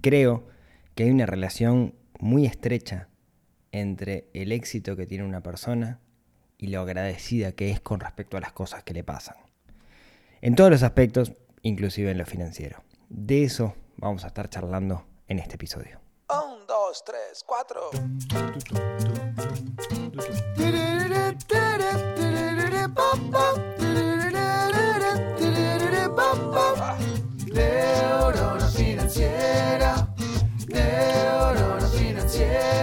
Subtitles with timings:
[0.00, 0.46] Creo
[0.94, 3.08] que hay una relación muy estrecha
[3.72, 6.00] entre el éxito que tiene una persona
[6.58, 9.36] y lo agradecida que es con respecto a las cosas que le pasan.
[10.40, 11.32] En todos los aspectos,
[11.62, 12.82] inclusive en lo financiero.
[13.08, 16.00] De eso vamos a estar charlando en este episodio.
[16.28, 17.90] Un, dos, tres, cuatro.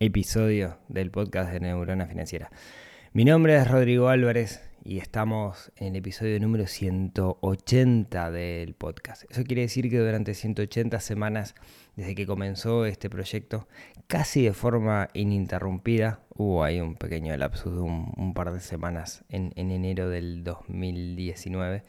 [0.00, 2.50] episodio del podcast de Neurona Financiera.
[3.12, 9.24] Mi nombre es Rodrigo Álvarez y estamos en el episodio número 180 del podcast.
[9.28, 11.56] Eso quiere decir que durante 180 semanas
[11.96, 13.66] desde que comenzó este proyecto,
[14.06, 19.52] casi de forma ininterrumpida, hubo ahí un pequeño lapsus de un, par de semanas en,
[19.56, 21.82] en enero del 2019,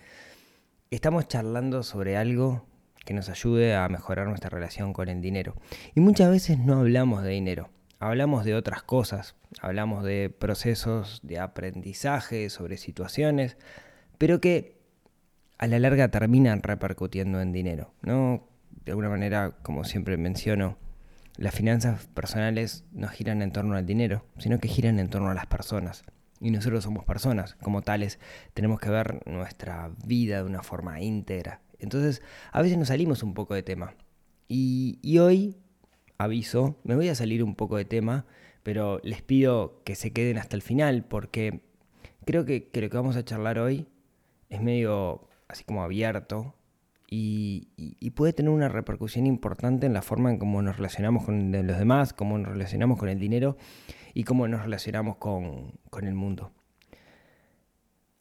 [0.89, 2.65] estamos charlando sobre algo
[3.05, 5.53] que nos ayude a mejorar nuestra relación con el dinero.
[5.93, 11.39] Y muchas veces no hablamos de dinero, hablamos de otras cosas, hablamos de procesos de
[11.39, 13.57] aprendizaje, sobre situaciones,
[14.17, 14.79] pero que
[15.57, 17.93] a la larga terminan repercutiendo en dinero.
[18.01, 18.47] ¿no?
[18.85, 20.77] De alguna manera, como siempre menciono,
[21.35, 25.33] las finanzas personales no giran en torno al dinero, sino que giran en torno a
[25.33, 26.03] las personas.
[26.41, 28.19] Y nosotros somos personas, como tales,
[28.53, 31.61] tenemos que ver nuestra vida de una forma íntegra.
[31.79, 33.93] Entonces, a veces nos salimos un poco de tema.
[34.47, 35.57] Y, y hoy
[36.19, 38.25] aviso, me voy a salir un poco de tema,
[38.61, 41.61] pero les pido que se queden hasta el final porque
[42.25, 43.87] creo que, lo que vamos a charlar hoy
[44.49, 46.53] es medio así como abierto
[47.09, 51.23] y, y, y, puede tener una repercusión importante en la forma en cómo nos relacionamos
[51.23, 53.57] con los demás, cómo nos relacionamos con el dinero
[54.13, 56.51] y cómo nos relacionamos con, con el mundo.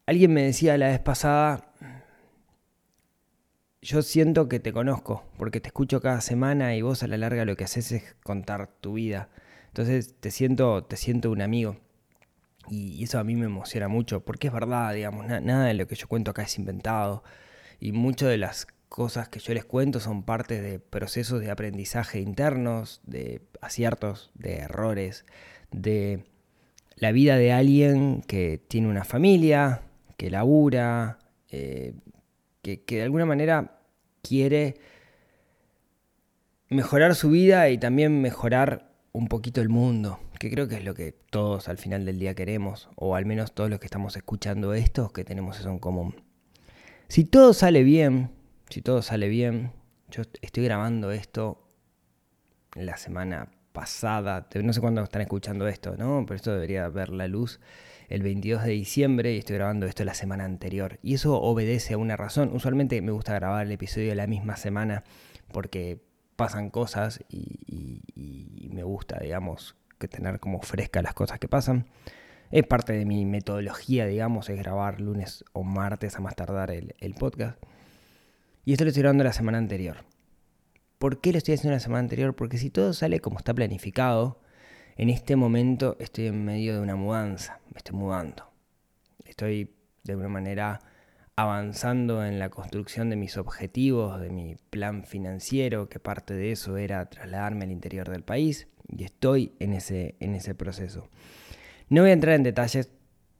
[0.07, 1.73] Alguien me decía la vez pasada,
[3.81, 7.45] yo siento que te conozco, porque te escucho cada semana y vos a la larga
[7.45, 9.29] lo que haces es contar tu vida.
[9.69, 11.77] Entonces te siento, te siento un amigo.
[12.69, 15.87] Y eso a mí me emociona mucho, porque es verdad, digamos, na nada de lo
[15.87, 17.23] que yo cuento acá es inventado.
[17.81, 22.21] Y muchas de las cosas que yo les cuento son parte de procesos de aprendizaje
[22.21, 25.25] internos, de aciertos, de errores,
[25.71, 26.25] de
[26.97, 29.83] la vida de alguien que tiene una familia,
[30.17, 31.19] que labura,
[31.51, 31.95] eh,
[32.77, 33.81] que, de alguna manera
[34.23, 34.77] quiere
[36.69, 40.95] mejorar su vida y también mejorar un poquito el mundo, que creo que es lo
[40.95, 44.75] que todos al final del día queremos, o al menos todos los que estamos escuchando
[44.75, 46.23] esto, que tenemos eso en común.
[47.09, 48.31] Si todo sale bien,
[48.69, 49.73] si todo sale bien,
[50.11, 51.67] yo estoy grabando esto
[52.75, 56.25] la semana pasada, no sé cuándo están escuchando esto, ¿no?
[56.27, 57.61] Pero esto debería ver la luz
[58.09, 60.99] el 22 de diciembre y estoy grabando esto la semana anterior.
[61.03, 62.51] Y eso obedece a una razón.
[62.55, 65.05] Usualmente me gusta grabar el episodio la misma semana
[65.53, 66.03] porque
[66.37, 71.49] pasan cosas y, y, y me gusta, digamos, que tener como fresca las cosas que
[71.49, 71.87] pasan.
[72.51, 76.95] Es parte de mi metodología, digamos, es grabar lunes o martes a más tardar el,
[76.99, 77.59] el podcast.
[78.65, 80.05] Y esto lo estoy grabando la semana anterior.
[80.99, 82.35] ¿Por qué lo estoy haciendo la semana anterior?
[82.35, 84.41] Porque si todo sale como está planificado,
[84.99, 88.51] en este momento estoy en medio de una mudanza, me estoy mudando.
[89.25, 89.73] Estoy
[90.03, 90.81] de alguna manera
[91.37, 96.77] avanzando en la construcción de mis objetivos, de mi plan financiero, que parte de eso
[96.77, 101.09] era trasladarme al interior del país, y estoy en ese, en ese proceso.
[101.89, 102.91] No voy a entrar en detalles,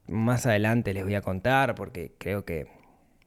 [0.07, 2.67] más adelante les voy a contar, porque creo que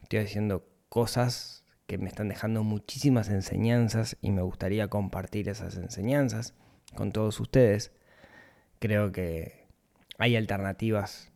[0.00, 6.54] estoy haciendo cosas que me están dejando muchísimas enseñanzas y me gustaría compartir esas enseñanzas
[6.94, 7.92] con todos ustedes.
[8.82, 9.68] Creo que
[10.18, 11.30] hay alternativas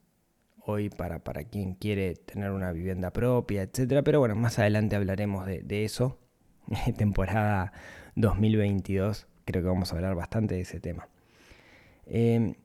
[0.65, 4.03] hoy para, para quien quiere tener una vivienda propia, etcétera.
[4.03, 6.19] Pero bueno, más adelante hablaremos de, eso.
[6.97, 7.73] Temporada
[8.17, 11.09] 2022, creo que vamos a hablar bastante de ese tema.
[12.07, 12.57] Eh,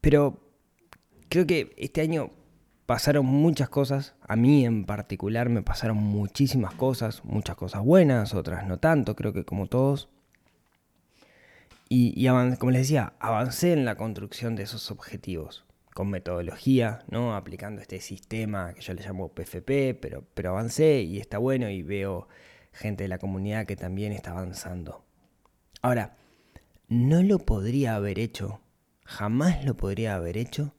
[0.00, 0.38] pero
[1.28, 2.30] creo que este año
[2.86, 8.68] pasaron muchas cosas, a mí en particular me pasaron muchísimas cosas, muchas cosas buenas, otras
[8.68, 10.10] no tanto, creo que como todos.
[11.88, 12.26] Y,
[12.58, 17.34] como les decía, avancé en la construcción de esos objetivos con metodología, ¿no?
[17.34, 21.82] aplicando este sistema que yo le llamo PFP, pero, pero avancé y está bueno y
[21.82, 22.28] veo
[22.72, 25.06] gente de la comunidad que también está avanzando.
[25.80, 26.16] Ahora,
[26.88, 28.60] no lo podría haber hecho,
[29.04, 30.74] jamás lo podría haber hecho,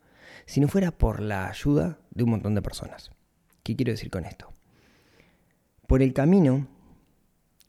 [0.46, 3.12] si no fuera por la ayuda de un montón de personas.
[3.64, 4.54] ¿Qué quiero decir con esto?
[5.88, 6.68] Por el camino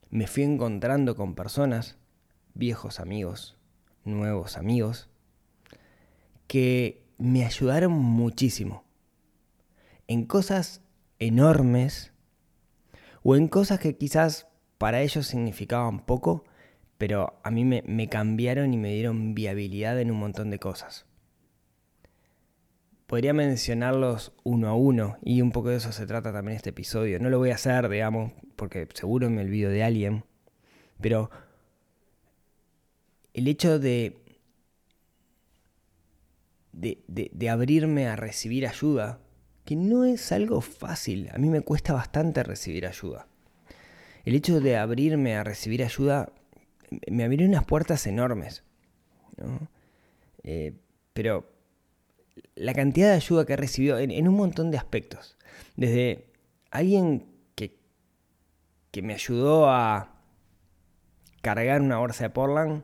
[0.09, 1.97] me fui encontrando con personas,
[2.53, 3.57] viejos amigos,
[4.03, 5.09] nuevos amigos,
[6.47, 8.83] que me ayudaron muchísimo
[10.07, 10.81] en cosas
[11.19, 12.13] enormes
[13.21, 14.47] o en cosas que quizás
[14.79, 16.45] para ellos significaban poco,
[16.97, 21.05] pero a mí me, cambiaron y me dieron viabilidad en un montón de cosas.
[23.05, 27.19] Podría mencionarlos uno a uno y un poco de eso se trata también este episodio.
[27.19, 30.23] No lo voy a hacer, digamos, porque seguro me olvido de alguien,
[31.01, 31.29] pero
[33.39, 34.17] el hecho de,
[36.73, 39.21] de, abrirme a recibir ayuda,
[39.63, 43.27] que no es algo fácil, a mí me cuesta bastante recibir ayuda.
[44.25, 46.33] El hecho de abrirme a recibir ayuda
[47.09, 48.63] me abrió unas puertas enormes.
[49.37, 49.69] ¿no?
[50.43, 50.73] Eh,
[51.13, 51.49] pero
[52.55, 55.37] la cantidad de ayuda que he recibido en, en, un montón de aspectos.
[55.77, 56.25] Desde
[56.71, 57.25] alguien
[57.55, 57.79] que,
[58.91, 60.13] que me ayudó a
[61.41, 62.83] cargar una bolsa de Portland,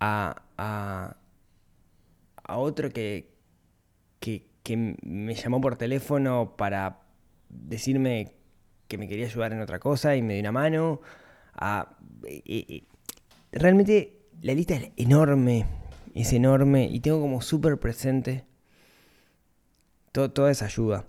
[0.00, 1.16] a, a,
[2.44, 3.34] a otro que,
[4.20, 7.00] que, que me llamó por teléfono para
[7.48, 8.34] decirme
[8.88, 11.00] que me quería ayudar en otra cosa y me dio una mano.
[11.54, 11.96] A,
[13.52, 15.66] realmente la lista es enorme,
[16.14, 18.44] es enorme y tengo como súper presente
[20.12, 21.06] todo, toda esa ayuda.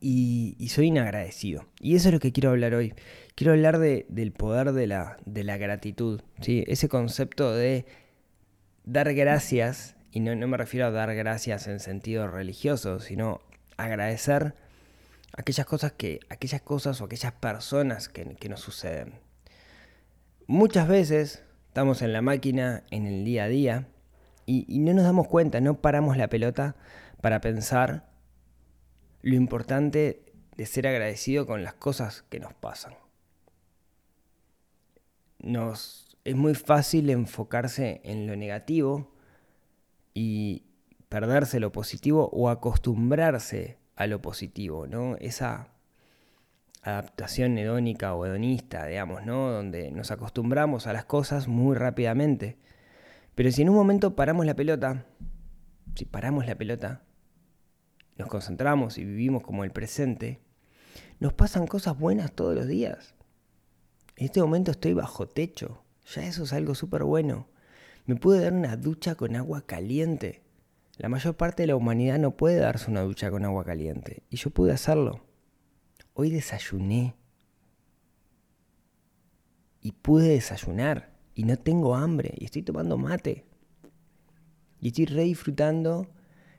[0.00, 1.66] Y, soy inagradecido.
[1.78, 2.94] Y eso es lo que quiero hablar hoy.
[3.34, 6.22] Quiero hablar de, del poder de la, de la gratitud.
[6.40, 6.64] ¿sí?
[6.66, 7.84] Ese concepto de
[8.84, 13.40] dar gracias, y no, no me refiero a dar gracias en sentido religioso, sino
[13.76, 14.54] agradecer
[15.32, 19.14] aquellas cosas que aquellas cosas o aquellas personas que, que, nos suceden
[20.46, 23.86] muchas veces estamos en la máquina en el día a día
[24.46, 26.74] y, no nos damos cuenta no paramos la pelota
[27.20, 28.09] para pensar
[29.22, 30.24] lo importante
[30.56, 32.94] de ser agradecido con las cosas que nos pasan
[35.42, 39.10] nos es muy fácil enfocarse en lo negativo
[40.12, 40.64] y
[41.08, 45.16] perderse lo positivo o acostumbrarse a lo positivo, ¿no?
[45.16, 45.68] Esa
[46.82, 49.50] adaptación hedónica o hedonista, digamos, ¿no?
[49.50, 52.58] Donde nos acostumbramos a las cosas muy rápidamente.
[53.34, 55.06] Pero si en un momento paramos la pelota,
[55.94, 57.02] si paramos la pelota,
[58.20, 60.40] nos concentramos y vivimos como el presente,
[61.18, 63.14] nos pasan cosas buenas todos los días.
[64.16, 67.48] En este momento estoy bajo techo, ya eso es algo súper bueno.
[68.04, 70.42] Me pude dar una ducha con agua caliente.
[70.96, 74.22] La mayor parte de la humanidad no puede darse una ducha con agua caliente.
[74.28, 75.24] Y yo pude hacerlo.
[76.12, 77.14] Hoy desayuné.
[79.80, 81.16] Y pude desayunar.
[81.34, 82.34] Y no tengo hambre.
[82.36, 83.46] Y estoy tomando mate.
[84.80, 86.08] Y estoy re disfrutando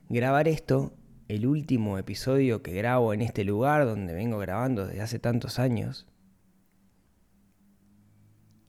[0.09, 0.93] grabar esto.
[1.31, 6.05] El último episodio que grabo en este lugar donde vengo grabando desde hace tantos años.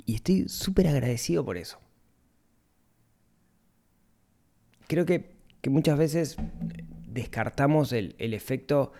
[0.06, 1.80] Y estoy súper agradecido por eso.
[4.86, 5.32] Creo que
[5.62, 6.36] que muchas veces
[7.06, 8.92] descartamos el, el, efecto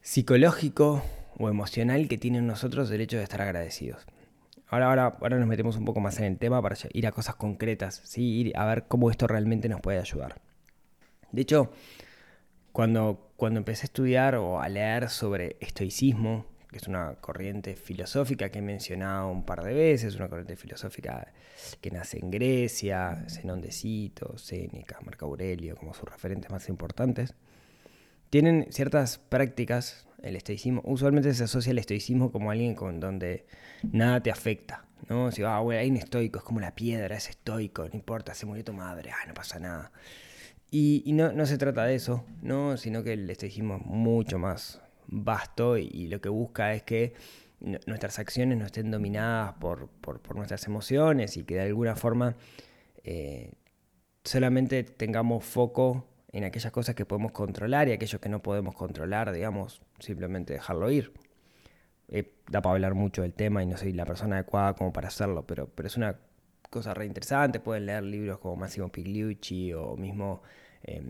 [0.00, 1.02] psicológico
[1.38, 4.04] o emocional que tiene en nosotros el hecho de estar agradecidos.
[4.66, 7.36] Ahora, ahora, ahora nos metemos un poco más en el tema para ir a cosas
[7.36, 8.22] concretas, ¿sí?
[8.22, 10.40] ir a ver cómo esto realmente nos puede ayudar.
[11.30, 11.72] De hecho,
[12.72, 18.48] cuando, cuando empecé a estudiar o a leer sobre estoicismo, que es una corriente filosófica
[18.50, 21.32] que he mencionado un par de veces, una corriente filosófica
[21.80, 27.34] que nace en Grecia, Zenón de Cito, Séneca, Marco Aurelio, como sus referentes más importantes.
[28.30, 33.46] Tienen ciertas prácticas, el estoicismo, usualmente se asocia al estoicismo como alguien con donde
[33.90, 35.32] nada te afecta, ¿no?
[35.32, 38.46] Si, ah, bueno, hay un estoico, es como la piedra, es estoico, no importa, se
[38.46, 39.90] murió tu madre, ah, no pasa nada.
[40.70, 42.76] Y, no, no se trata de eso, ¿no?
[42.76, 47.14] Sino que el estoicismo es mucho más vasto y, lo que busca es que
[47.60, 52.36] nuestras acciones no estén dominadas por, por, por, nuestras emociones y que de alguna forma
[53.04, 53.52] eh,
[54.24, 59.32] solamente tengamos foco en aquellas cosas que podemos controlar y aquellos que no podemos controlar,
[59.32, 61.12] digamos, simplemente dejarlo ir.
[62.08, 65.08] Eh, da para hablar mucho del tema y no soy la persona adecuada como para
[65.08, 66.18] hacerlo, pero, pero es una
[66.70, 67.60] cosa re interesante.
[67.60, 70.42] Pueden leer libros como Massimo Pigliucci o mismo
[70.82, 71.02] eh,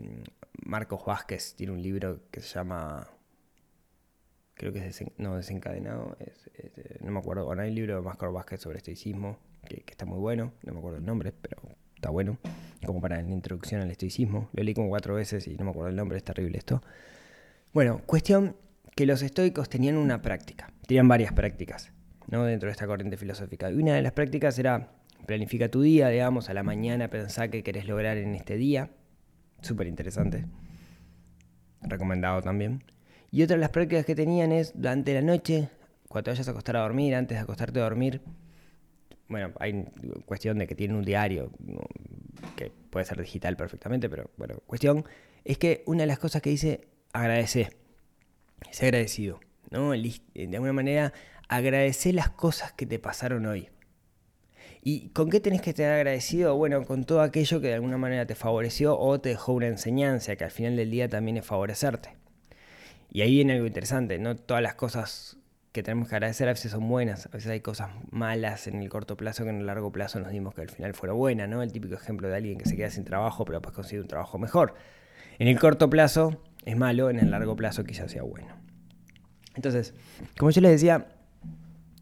[0.65, 3.07] Marcos Vázquez tiene un libro que se llama
[4.55, 7.95] creo que es no, desencadenado, es, es, eh, no me acuerdo, bueno, hay un libro
[7.95, 11.31] de Máscar Vázquez sobre estoicismo, que, que, está muy bueno, no me acuerdo el nombre,
[11.31, 11.57] pero
[11.95, 12.37] está bueno,
[12.85, 15.89] como para la introducción al estoicismo, lo leí como cuatro veces y no me acuerdo
[15.89, 16.83] el nombre, es terrible esto.
[17.73, 18.55] Bueno, cuestión
[18.95, 21.91] que los estoicos tenían una práctica, tenían varias prácticas,
[22.27, 22.43] ¿no?
[22.43, 23.71] dentro de esta corriente filosófica.
[23.71, 24.91] Y una de las prácticas era
[25.25, 28.89] planifica tu día, digamos, a la mañana pensá qué querés lograr en este día.
[29.61, 30.45] Súper interesante.
[31.81, 32.83] Recomendado también.
[33.31, 35.69] Y otra de las prácticas que tenían es durante la noche,
[36.09, 38.21] cuando te vayas a acostar a dormir, antes de acostarte a dormir,
[39.29, 39.85] bueno, hay
[40.25, 41.51] cuestión de que tienen un diario,
[42.57, 45.05] que puede ser digital perfectamente, pero bueno, cuestión
[45.45, 47.69] es que una de las cosas que dice, agradece,
[48.71, 49.91] sé agradecido, ¿no?
[49.91, 50.19] De
[50.53, 51.13] alguna manera,
[51.47, 53.69] agradece las cosas que te pasaron hoy.
[54.83, 56.55] ¿Y con qué tenés que estar agradecido?
[56.55, 60.35] Bueno, con todo aquello que de alguna manera te favoreció o te dejó una enseñanza,
[60.35, 62.15] que al final del día también es favorecerte.
[63.11, 65.37] Y ahí viene algo interesante, no todas las cosas
[65.71, 68.89] que tenemos que agradecer a veces son buenas, a veces hay cosas malas en el
[68.89, 71.61] corto plazo que en el largo plazo nos dimos que al final fuera buena, ¿no?
[71.61, 74.37] El típico ejemplo de alguien que se queda sin trabajo pero después consigue un trabajo
[74.37, 74.75] mejor.
[75.39, 78.55] En el corto plazo es malo, en el largo plazo quizás sea bueno.
[79.55, 79.93] Entonces,
[80.37, 81.07] como yo les decía,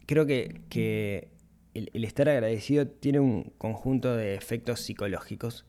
[0.06, 1.28] creo que,
[1.74, 5.66] el, estar agradecido tiene un conjunto de efectos psicológicos.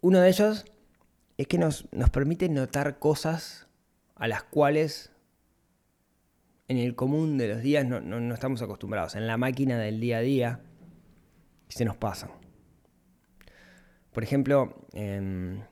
[0.00, 0.64] Uno de ellos
[1.36, 3.68] es que nos, nos permite notar cosas
[4.14, 5.12] a las cuales
[6.68, 9.14] en el común de los días no, estamos acostumbrados.
[9.14, 10.60] En la máquina del día a día
[11.68, 12.30] se nos pasan.
[14.12, 15.62] Por ejemplo, em,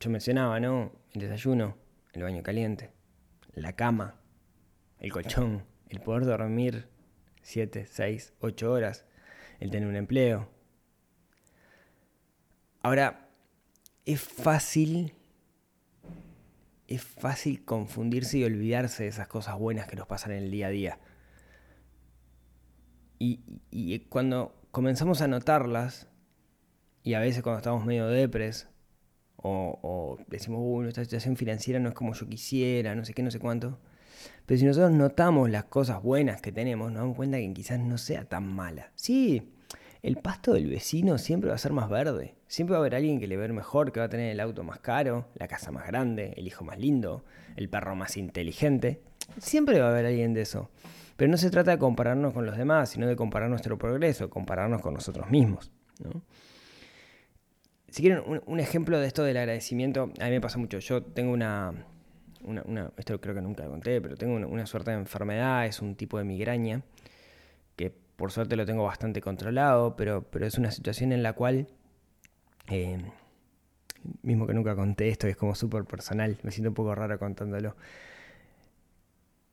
[0.00, 0.92] yo mencionaba, ¿no?
[1.12, 1.76] El desayuno,
[2.12, 2.92] el baño caliente,
[3.54, 4.20] la cama,
[4.98, 6.88] el colchón, el poder dormir
[7.42, 9.04] 7, 6, 8 horas,
[9.60, 10.48] el tener un empleo.
[12.82, 13.28] Ahora,
[14.04, 15.14] es fácil
[16.88, 20.68] es fácil confundirse y olvidarse de esas cosas buenas que nos pasan en el día
[20.68, 20.98] a día.
[23.20, 26.08] Y, cuando comenzamos a notarlas,
[27.02, 28.68] y a veces cuando estamos medio depres,
[29.36, 33.22] o, o decimos, uy, nuestra situación financiera no es como yo quisiera, no sé qué,
[33.22, 33.78] no sé cuánto.
[34.46, 37.98] Pero si nosotros notamos las cosas buenas que tenemos, nos damos cuenta que quizás no
[37.98, 38.90] sea tan mala.
[38.94, 39.52] Sí,
[40.02, 42.34] el pasto del vecino siempre va a ser más verde.
[42.46, 44.62] Siempre va a haber alguien que le ve mejor, que va a tener el auto
[44.62, 47.24] más caro, la casa más grande, el hijo más lindo,
[47.56, 49.02] el perro más inteligente.
[49.38, 50.70] Siempre va a haber alguien de eso.
[51.16, 54.80] Pero no se trata de compararnos con los demás, sino de comparar nuestro progreso, compararnos
[54.80, 55.72] con nosotros mismos.
[57.88, 60.78] Si quieren un, ejemplo de esto del agradecimiento, a mí me pasa mucho.
[60.78, 61.74] Yo tengo una,
[62.96, 66.18] esto creo que nunca conté, pero tengo una, una suerte de enfermedad, es un tipo
[66.18, 66.82] de migraña,
[67.76, 71.68] que por suerte lo tengo bastante controlado, pero, pero es una situación en la cual,
[72.68, 72.98] eh,
[74.22, 77.76] mismo que nunca conté esto, es como súper personal, me siento un poco raro contándolo.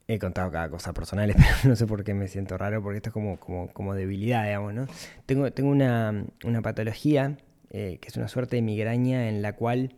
[0.08, 3.10] He contado cada cosa personal, pero no sé por qué me siento raro, porque esto
[3.10, 4.88] es como, como, como debilidad, digamos, ¿no?
[5.26, 6.26] Tengo, tengo una,
[6.64, 7.38] patología
[7.70, 9.96] eh, que es una suerte de migraña en la cual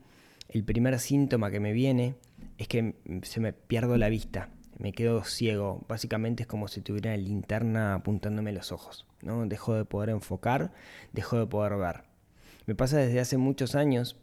[0.49, 2.15] el primer síntoma que me viene
[2.57, 5.83] es que se me pierdo la vista me quedo ciego.
[5.87, 9.05] Básicamente es como si tuviera linterna apuntándome los ojos.
[9.21, 9.45] ¿no?
[9.45, 10.71] Dejo de poder enfocar,
[11.13, 12.03] dejo de poder ver.
[12.65, 14.17] Me pasa desde hace muchos años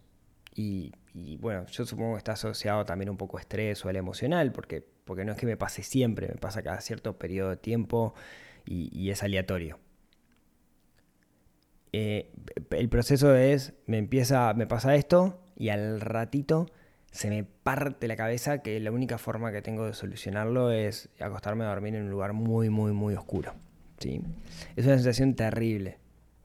[0.54, 0.92] y,
[1.40, 4.86] bueno, yo supongo que está asociado también un poco a estrés o al emocional, porque,
[5.04, 8.14] porque no es que me pase siempre, me pasa cada cierto periodo de tiempo
[8.64, 9.78] y, es aleatorio.
[11.92, 12.30] Eh,
[12.70, 16.66] el proceso es, me empieza, me pasa esto y al ratito
[17.14, 21.62] se me parte la cabeza que la única forma que tengo de solucionarlo es acostarme
[21.64, 23.54] a dormir en un lugar muy, muy, muy oscuro.
[23.98, 24.20] ¿sí?
[24.74, 25.98] Es una sensación terrible.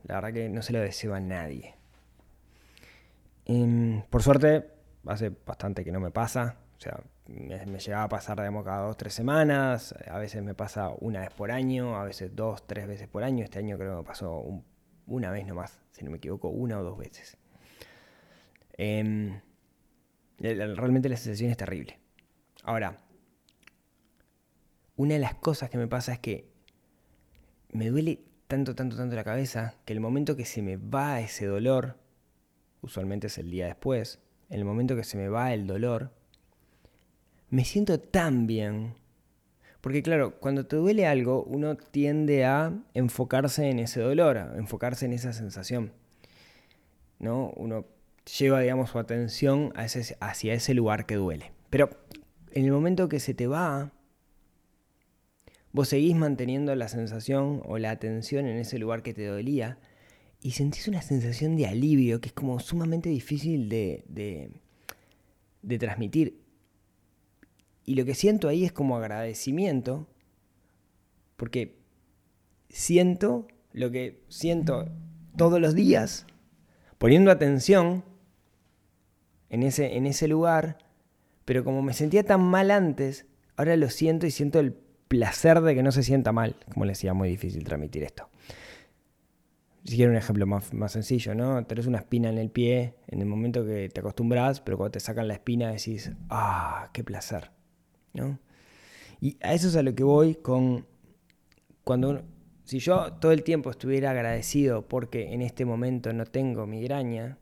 [0.04, 1.74] La verdad que no se lo deseo a nadie.
[3.46, 4.70] Em, por suerte,
[5.08, 6.58] hace bastante que no me pasa.
[6.78, 9.96] O sea, me, llegaba a pasar de cada dos, tres semanas.
[10.08, 13.44] A veces me pasa una vez por año, a veces dos, tres veces por año.
[13.44, 14.46] Este año creo que me pasó
[15.08, 17.38] una vez nomás, si no me equivoco, una o dos veces.
[18.78, 19.42] Eh,
[20.40, 22.00] Realmente la sensación es terrible.
[22.64, 23.02] Ahora,
[24.96, 26.50] una de las cosas que me pasa es que
[27.72, 31.46] me duele tanto, tanto, tanto la cabeza que el momento que se me va ese
[31.46, 31.98] dolor,
[32.82, 34.20] usualmente es el día después,
[34.50, 36.12] en el momento que se me va el dolor,
[37.50, 38.96] me siento tan bien.
[39.82, 45.06] Porque claro, cuando te duele algo, uno tiende a enfocarse en ese dolor, a enfocarse
[45.06, 45.94] en esa sensación.
[47.20, 47.52] ¿No?
[47.52, 47.86] Uno
[48.38, 51.52] lleva, digamos, su atención hacia ese lugar que duele.
[51.70, 51.90] Pero
[52.52, 53.92] en el momento que se te va,
[55.72, 59.80] vos seguís manteniendo la sensación o la atención en ese lugar que te dolía
[60.42, 64.04] y sentís una sensación de alivio que es como sumamente difícil de,
[65.62, 66.42] de transmitir.
[67.86, 70.08] Y lo que siento ahí es como agradecimiento,
[71.36, 71.80] porque
[72.70, 74.90] siento lo que siento
[75.36, 76.26] todos los días,
[76.98, 78.04] poniendo atención
[79.50, 80.78] en ese, en ese lugar,
[81.46, 83.26] pero como me sentía tan mal antes,
[83.56, 84.74] ahora lo siento y siento el
[85.08, 86.56] placer de que no se sienta mal.
[86.74, 88.30] Como les decía, muy difícil transmitir esto.
[89.84, 91.66] Si quiero un ejemplo más, más sencillo, ¿no?
[91.66, 95.00] Tenés una espina en el pie en el momento que te acostumbras, pero cuando te
[95.00, 97.52] sacan la espina decís, ah, qué placer,
[98.14, 98.40] ¿no?
[99.20, 100.86] Y a eso es a lo que voy con
[101.84, 102.24] cuando
[102.66, 107.40] si yo todo el tiempo estuviera agradecido porque en este momento no tengo migraña,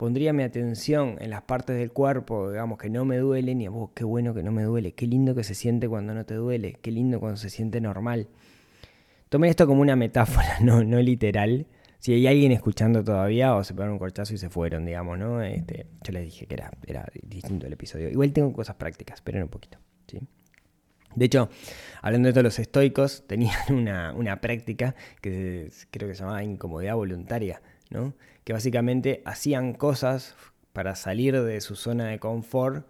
[0.00, 3.92] pondría mi atención en las partes del cuerpo, digamos, que no me duelen y, oh,
[3.94, 6.78] qué bueno que no me duele, qué lindo que se siente cuando no te duele,
[6.80, 8.26] qué lindo cuando se siente normal.
[9.28, 11.66] Tomen esto como una metáfora, no, no literal.
[11.98, 15.42] Si hay alguien escuchando todavía o se pegaron un corchazo y se fueron, digamos, ¿no?
[15.42, 18.08] Este, yo les dije que era, era distinto el episodio.
[18.08, 19.76] Igual tengo cosas prácticas, esperen un poquito.
[20.06, 20.18] ¿sí?
[21.14, 21.50] De hecho,
[22.00, 26.94] hablando de todos los estoicos, tenían una, una práctica que creo que se llamaba incomodidad
[26.94, 28.14] voluntaria, ¿no?
[28.50, 30.34] Que básicamente hacían cosas
[30.72, 32.84] para salir de su zona de confort,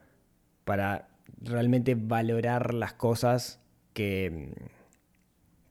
[0.65, 3.61] para realmente valorar las cosas
[3.93, 4.55] que,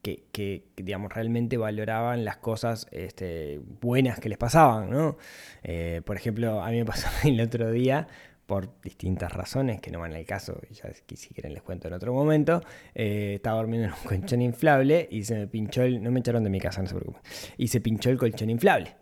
[0.04, 5.18] que, digamos, realmente valoraban las cosas este, buenas que les pasaban, ¿no?
[5.64, 8.08] Eh, por ejemplo, a mí me pasó el otro día,
[8.46, 12.14] por distintas razones que no van al caso, ya si quieren les cuento en otro
[12.14, 12.62] momento,
[12.94, 16.44] eh, estaba durmiendo en un colchón inflable y se me pinchó el, no me echaron
[16.44, 17.24] de mi casa, no se preocupen,
[17.58, 18.96] y se pinchó el colchón inflable.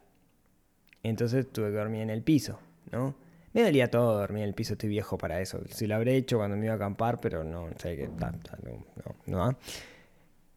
[1.10, 2.60] Entonces tuve que dormir en el piso,
[2.92, 3.16] ¿no?
[3.54, 5.62] Me dolía todo dormir en el piso, estoy viejo para eso.
[5.70, 8.32] Si lo habré hecho cuando me iba a acampar, pero no sé qué, no,
[9.26, 9.58] no, no,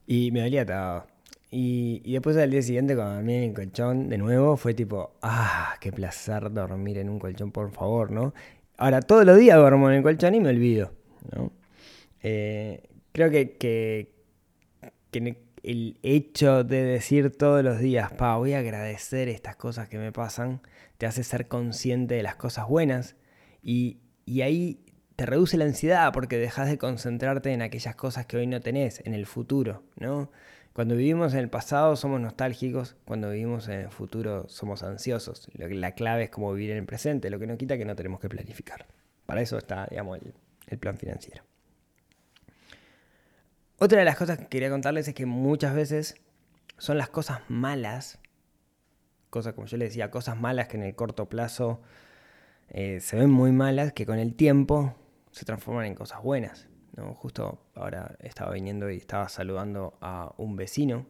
[0.05, 1.07] Y me dolía todo.
[1.49, 5.15] Y, y, después al día siguiente, cuando dormí en el colchón de nuevo, fue tipo,
[5.21, 8.33] ah, qué placer dormir en un colchón, por favor, ¿no?
[8.77, 10.91] Ahora, todos los días duermo en el colchón y me olvido,
[11.35, 11.51] ¿no?
[12.23, 14.11] Eh, creo que, que,
[15.11, 19.97] que el hecho de decir todos los días, pa, voy a agradecer estas cosas que
[19.97, 20.61] me pasan,
[20.97, 23.15] te hace ser consciente de las cosas buenas
[23.63, 23.99] y,
[24.41, 28.61] ahí te reduce la ansiedad porque dejas de concentrarte en aquellas cosas que hoy no
[28.61, 30.31] tenés, en el futuro, ¿no?
[30.73, 35.49] Cuando vivimos en el pasado somos nostálgicos, cuando vivimos en el futuro somos ansiosos.
[35.53, 38.21] La clave es cómo vivir en el presente, lo que no quita que no tenemos
[38.21, 38.87] que planificar.
[39.25, 40.19] Para eso está, digamos,
[40.67, 41.43] el plan financiero.
[43.83, 46.13] Otra de las cosas que quería contarles es que muchas veces
[46.77, 48.19] son las cosas malas,
[49.31, 51.81] cosas como yo les decía, cosas malas que en el corto plazo
[52.69, 54.93] eh, se ven muy malas, que con el tiempo
[55.31, 56.67] se transforman en cosas buenas.
[56.95, 57.15] ¿no?
[57.15, 61.07] Justo ahora estaba viniendo y estaba saludando a un vecino,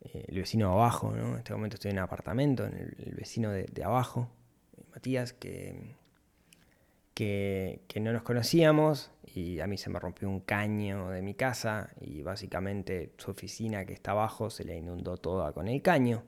[0.00, 1.32] eh, el vecino de abajo, ¿no?
[1.32, 4.30] en este momento estoy en un apartamento, en el, vecino de, abajo,
[4.94, 5.94] Matías, que,
[7.18, 11.90] que, no nos conocíamos y a mí se me rompió un caño de mi casa
[12.00, 16.22] y básicamente su oficina que está abajo se le inundó toda con el caño.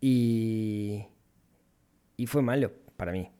[0.00, 1.04] Y,
[2.16, 3.32] y fue malo para mí,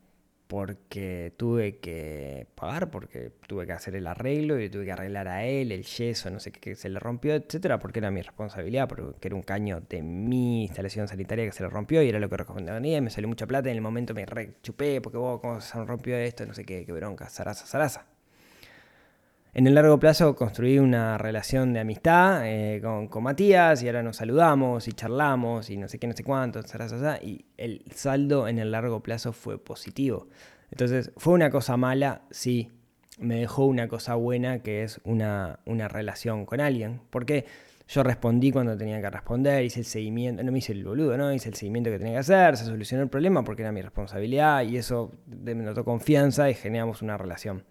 [0.47, 5.45] porque tuve que pagar, porque tuve que hacer el arreglo y tuve que arreglar a
[5.45, 9.29] él, el yeso, no sé qué, se le rompió, etcétera, porque era mi responsabilidad, porque
[9.29, 12.37] era un caño de mi instalación sanitaria que se le rompió y era lo que
[12.37, 15.61] recomendaba y me salió mucha plata y en el momento me rechupé, porque vos, ¿cómo
[15.61, 16.47] se rompió esto?
[16.47, 18.14] No sé qué, qué bronca, zaraza, zaraza.
[19.57, 24.17] En el largo plazo construí una relación de amistad eh, con, Matías y ahora nos
[24.17, 26.61] saludamos y charlamos y no sé qué, no sé cuánto,
[27.23, 30.27] y el saldo en el largo plazo fue positivo.
[30.73, 32.23] Entonces, ¿fue una cosa mala?
[32.33, 32.73] Sí,
[33.19, 37.01] me dejó una cosa buena que es una, una relación con alguien.
[37.11, 37.45] Porque
[37.87, 41.33] yo respondí cuando tenía que responder, hice el seguimiento, no me hice el boludo, ¿no?
[41.33, 44.65] Hice el seguimiento que tenía que hacer, se solucionó el problema porque era mi responsabilidad
[44.65, 47.63] y eso me notó confianza y generamos una relación.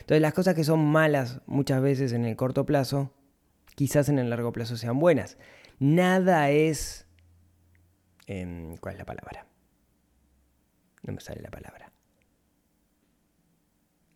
[0.00, 3.12] Entonces las cosas que son malas muchas veces en el corto plazo,
[3.74, 5.36] quizás en el largo plazo sean buenas.
[5.78, 7.06] Nada es...
[8.26, 9.46] Em, ¿Cuál es la palabra?
[11.02, 11.92] No me sale la palabra.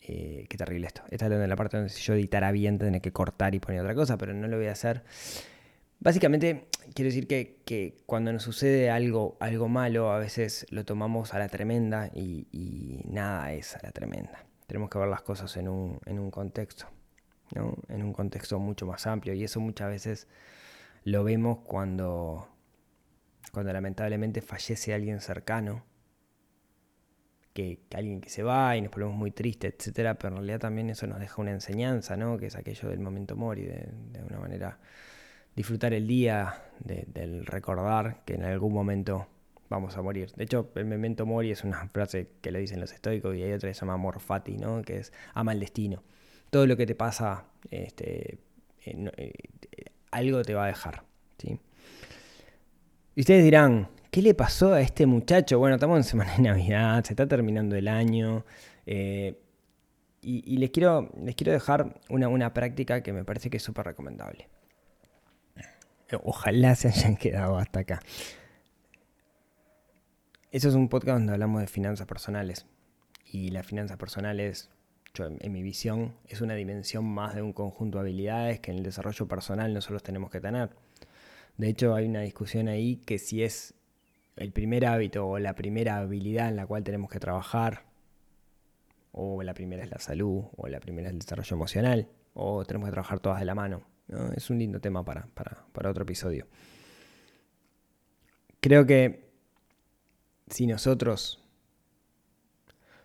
[0.01, 1.03] Eh, qué terrible esto.
[1.11, 3.95] Esta es la parte donde si yo editara bien tendría que cortar y poner otra
[3.95, 5.05] cosa, pero no lo voy a hacer.
[6.01, 11.39] Básicamente, quiero decir que, cuando nos sucede algo, algo malo, a veces lo tomamos a
[11.39, 16.01] la tremenda y nada es a la tremenda tenemos que ver las cosas en un,
[16.07, 16.87] en un contexto,
[17.55, 17.77] ¿no?
[17.89, 19.35] en un contexto mucho más amplio.
[19.35, 20.29] Y eso muchas veces
[21.05, 22.49] lo vemos cuando,
[23.53, 25.85] cuando lamentablemente fallece alguien cercano,
[27.53, 30.89] que, alguien que se va y nos ponemos muy tristes, etcétera, pero en realidad también
[30.89, 32.39] eso nos deja una enseñanza, ¿no?
[32.39, 34.79] que es aquello del momento mori, de, de una manera
[35.55, 39.29] disfrutar el día, del recordar que en algún momento
[39.73, 40.31] vamos a morir.
[40.37, 43.53] De hecho, el memento mori es una frase que le dicen los estoicos y hay
[43.53, 44.83] otra que se llama morfati, ¿no?
[44.83, 46.03] que es ama el destino.
[46.51, 48.39] Todo lo que te pasa, este,
[48.85, 49.33] eh, eh,
[50.11, 51.03] algo te va a dejar.
[51.39, 51.59] ¿sí?
[53.15, 55.59] Y ustedes dirán, ¿qué le pasó a este muchacho?
[55.59, 58.45] Bueno, estamos en semana de Navidad, se está terminando el año.
[58.87, 59.39] Eh,
[60.25, 63.87] y, les, quiero, les quiero dejar una, una práctica que me parece que es súper
[63.87, 64.49] recomendable.
[66.23, 68.01] Ojalá se hayan quedado hasta acá.
[70.53, 72.67] Eso es un podcast donde hablamos de finanzas personales.
[73.25, 74.69] Y las finanzas personales,
[75.17, 78.83] en, mi visión, es una dimensión más de un conjunto de habilidades que en el
[78.83, 80.69] desarrollo personal nosotros tenemos que tener.
[81.57, 83.73] De hecho, hay una discusión ahí que si es
[84.37, 87.87] el primer hábito o la primera habilidad en la cual tenemos que trabajar,
[89.11, 92.91] o la primera es la salud, o la primera es el desarrollo emocional, o tenemos
[92.91, 93.85] que trabajar todas de la mano.
[94.37, 96.47] Es un lindo tema para, para otro episodio.
[98.61, 99.22] Creo que
[100.53, 101.43] si nosotros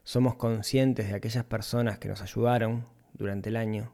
[0.03, 3.93] somos conscientes de aquellas personas que nos ayudaron durante el año,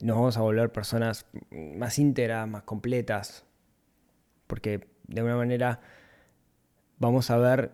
[0.00, 3.44] nos vamos a volver personas más íntegras, más completas,
[4.46, 5.80] porque de alguna manera
[6.98, 7.72] vamos a ver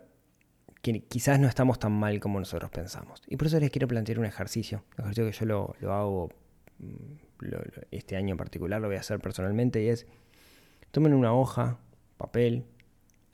[0.80, 3.22] que quizás no estamos tan mal como nosotros pensamos.
[3.26, 6.30] Y por eso les quiero plantear un ejercicio, un ejercicio que yo lo, hago
[6.78, 7.44] mm,
[7.90, 10.06] este año en particular, lo voy a hacer personalmente, y es,
[10.92, 11.78] tomen una hoja,
[12.16, 12.64] papel,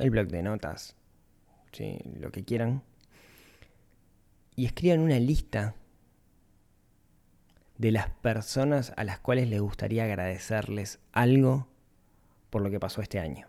[0.00, 0.96] el blog de notas,
[2.18, 2.82] lo que quieran,
[4.56, 5.74] y escriban una lista
[7.78, 11.66] de las personas a las cuales les gustaría agradecerles algo
[12.50, 13.46] por lo que pasó este año.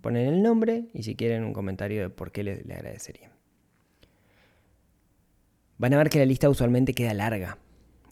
[0.00, 3.32] Ponen el nombre y si quieren un comentario de por qué le, le agradecerían.
[5.78, 7.58] Van a ver que la lista usualmente queda larga.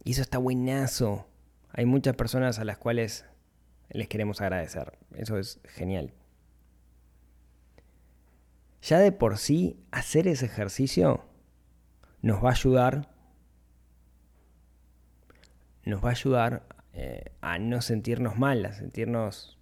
[0.04, 1.26] Y eso está buenazo.
[1.70, 3.24] Hay muchas personas a las cuales
[3.94, 4.98] les queremos agradecer.
[5.14, 6.12] Eso es genial.
[8.82, 11.24] Ya de por sí, hacer ese ejercicio
[12.20, 13.08] nos va a ayudar.
[15.84, 19.58] Nos va a ayudar eh, a no sentirnos mal, a sentirnos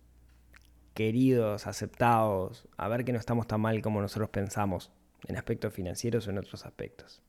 [0.95, 4.90] queridos, aceptados, a ver que no estamos tan mal como nosotros pensamos
[5.29, 7.23] en aspectos financieros o en otros aspectos.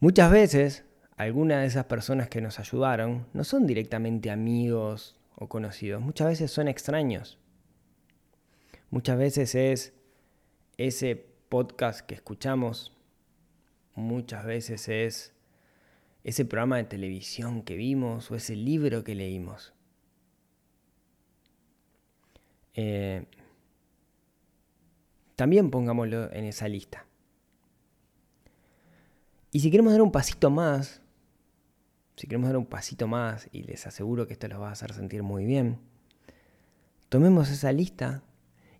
[0.00, 0.84] Muchas veces
[1.16, 6.50] algunas de esas personas que nos ayudaron no son directamente amigos o conocidos, muchas veces
[6.50, 7.38] son extraños.
[8.90, 9.92] Muchas veces es
[10.76, 11.16] ese
[11.48, 12.96] podcast que escuchamos,
[13.94, 15.32] muchas veces es
[16.24, 19.72] ese programa de televisión que vimos o ese libro que leímos.
[22.74, 23.24] Eh,
[25.36, 27.06] también pongámoslo en esa lista.
[29.52, 31.00] Y si queremos dar un pasito más,
[32.16, 34.92] si queremos dar un pasito más, y les aseguro que esto los va a hacer
[34.92, 35.78] sentir muy bien,
[37.08, 38.22] tomemos esa lista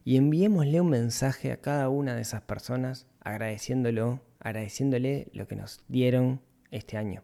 [0.04, 5.82] y enviémosle un mensaje a cada una de esas personas agradeciéndolo, agradeciéndole lo que nos
[5.88, 7.22] dieron este año.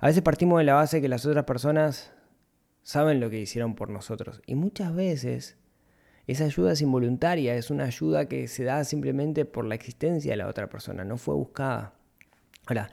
[0.00, 2.12] A veces partimos de la base que las otras personas
[2.82, 5.56] saben lo que hicieron por nosotros y muchas veces
[6.26, 10.36] esa ayuda es involuntaria, es una ayuda que se da simplemente por la existencia de
[10.36, 11.94] la otra persona, no fue buscada.
[12.66, 12.90] Ahora,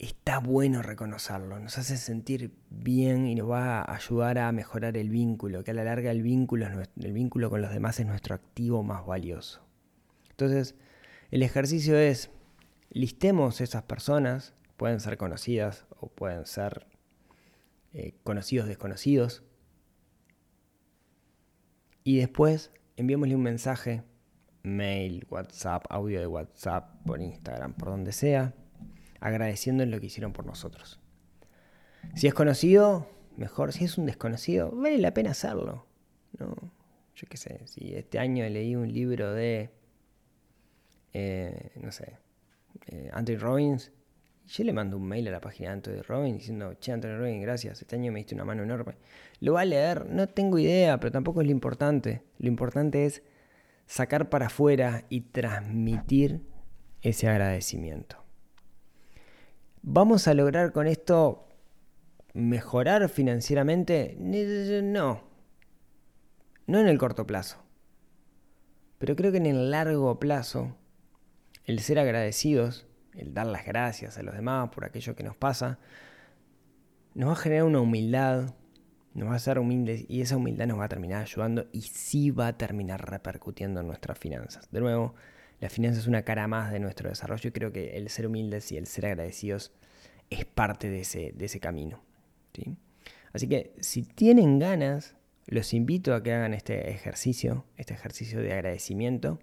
[0.00, 5.10] está bueno reconocerlo, nos hace sentir bien y nos va a ayudar a mejorar el
[5.10, 8.82] vínculo, que a la larga el vínculo, el vínculo con los demás es nuestro activo
[8.82, 9.60] más valioso.
[10.30, 10.74] Entonces,
[11.30, 12.30] el ejercicio es,
[12.88, 16.86] listemos esas personas, pueden ser conocidas o pueden ser
[17.92, 19.44] eh, conocidos desconocidos,
[22.04, 24.02] y después enviémosle un mensaje,
[24.62, 28.54] mail, WhatsApp, audio de WhatsApp, por Instagram, por donde sea,
[29.20, 31.00] agradeciendo lo que hicieron por nosotros.
[32.14, 33.06] Si es conocido,
[33.36, 33.72] mejor.
[33.72, 35.86] Si es un desconocido, vale la pena hacerlo.
[36.38, 36.54] ¿no?
[37.14, 39.70] Yo qué sé, si este año leí un libro de,
[41.12, 42.18] eh, no sé,
[42.86, 43.92] eh, Anthony Robbins,
[44.46, 47.42] yo le mando un mail a la página de Anthony Robbins diciendo, che, Anthony Robbins,
[47.42, 48.96] gracias, este año me diste una mano enorme.
[49.40, 52.22] Lo va a leer, no tengo idea, pero tampoco es lo importante.
[52.38, 53.22] Lo importante es
[53.86, 56.40] sacar para afuera y transmitir
[57.02, 58.19] ese agradecimiento.
[59.82, 61.48] ¿Vamos a lograr con esto
[62.34, 64.16] mejorar financieramente?
[64.18, 65.22] No.
[66.66, 67.56] No en el corto plazo.
[68.98, 70.76] Pero creo que en el largo plazo,
[71.64, 75.78] el ser agradecidos, el dar las gracias a los demás por aquello que nos pasa,
[77.14, 78.54] nos va a generar una humildad,
[79.14, 82.30] nos va a hacer humildes y esa humildad nos va a terminar ayudando y sí
[82.30, 84.70] va a terminar repercutiendo en nuestras finanzas.
[84.70, 85.14] De nuevo,
[85.60, 88.72] la finanza es una cara más de nuestro desarrollo y creo que el ser humildes
[88.72, 89.72] y el ser agradecidos
[90.30, 92.02] es parte de ese, de ese camino.
[92.54, 92.76] ¿sí?
[93.32, 98.52] Así que si tienen ganas, los invito a que hagan este ejercicio, este ejercicio de
[98.52, 99.38] agradecimiento,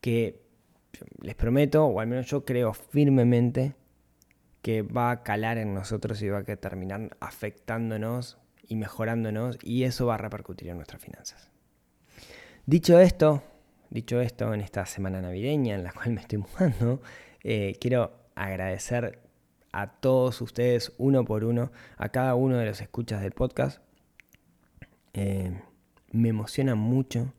[0.00, 0.40] que
[1.20, 3.74] les prometo, o al menos yo creo firmemente,
[4.62, 10.06] que va a calar en nosotros y va a terminar afectándonos y mejorándonos y eso
[10.06, 11.50] va a repercutir en nuestras finanzas.
[12.66, 13.42] Dicho esto,
[13.90, 17.02] dicho esto, en esta semana navideña en la cual me estoy mudando,
[17.42, 19.20] eh, quiero agradecer
[19.72, 23.80] a todos ustedes, uno por uno, a cada uno de los escuchas del podcast.
[25.12, 25.60] Eh,
[26.12, 27.34] me emociona mucho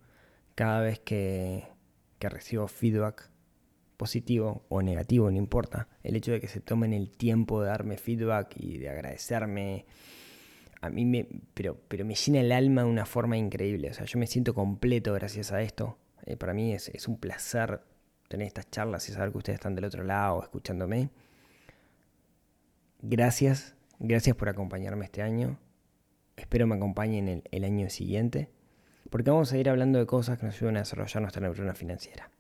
[0.56, 1.68] cada vez que,
[2.20, 3.30] que recibo feedback
[3.98, 5.88] positivo o negativo, no importa.
[6.04, 9.86] El hecho de que se tomen el tiempo de darme feedback y de agradecerme,
[10.82, 13.92] a mí me, pero, pero me llena el alma de una forma increíble.
[13.92, 15.98] O sea, yo me siento completo gracias a esto.
[16.32, 17.82] Eh, para mí es, un placer
[18.30, 21.10] tener estas charlas y saber que ustedes están del otro lado escuchándome.
[23.02, 25.60] Gracias, gracias por acompañarme este año.
[26.38, 28.50] Espero me acompañen el, el año siguiente,
[29.10, 32.32] porque vamos a ir hablando de cosas que nos ayuden a desarrollar nuestra neurona financiera.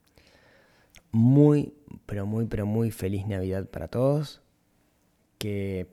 [1.12, 1.74] Muy,
[2.06, 4.42] pero muy, pero muy feliz Navidad para todos.
[5.38, 5.88] Que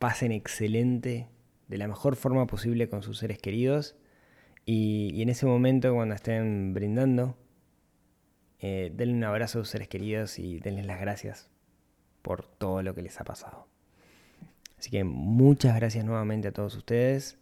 [0.00, 1.28] pasen excelente,
[1.68, 3.94] de la mejor forma posible con sus seres queridos.
[4.68, 7.38] Y, en ese momento, cuando estén brindando,
[8.58, 11.48] eh, denle un abrazo a sus seres queridos y denles las gracias
[12.20, 13.68] por todo lo que les ha pasado.
[14.76, 17.38] Así que muchas gracias nuevamente a todos ustedes.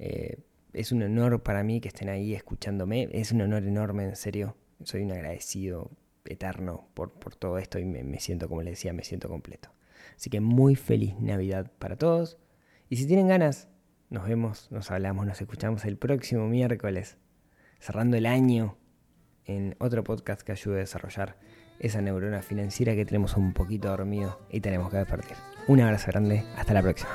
[0.00, 0.38] Eh,
[0.72, 3.08] es un honor para mí que estén ahí escuchándome.
[3.12, 4.56] Es un honor enorme, en serio.
[4.82, 5.92] Soy un agradecido
[6.24, 9.70] eterno por, por todo esto y me, me, siento, como les decía, me siento completo.
[10.16, 12.38] Así que muy feliz Navidad para todos.
[12.88, 13.69] Y si tienen ganas,
[14.10, 17.16] nos vemos, nos hablamos, nos escuchamos el próximo miércoles,
[17.78, 18.76] cerrando el año
[19.46, 21.36] en otro podcast que ayude a desarrollar
[21.78, 25.36] esa neurona financiera que tenemos un poquito dormido y tenemos que despertar.
[25.68, 27.10] Un abrazo grande, hasta la próxima.